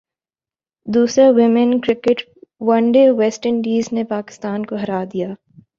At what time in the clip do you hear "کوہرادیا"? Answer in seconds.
4.69-5.29